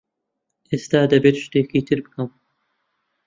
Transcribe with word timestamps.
ئێستا 0.71 1.01
دەبێت 1.11 1.35
شتێکی 1.43 1.81
تر 1.87 1.99
بکەم. 2.05 2.29